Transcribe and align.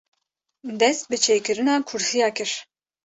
dest 0.79 1.03
bi 1.09 1.17
çêkirina 1.23 1.75
kursîya 1.87 2.29
kir 2.37 2.51